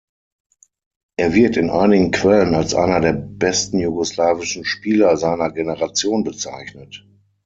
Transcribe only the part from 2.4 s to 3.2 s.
als einer der